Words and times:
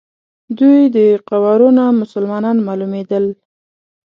دوی 0.59 0.79
د 0.95 0.97
قوارو 1.29 1.69
نه 1.77 1.85
مسلمانان 2.01 2.57
معلومېدل. 2.67 3.25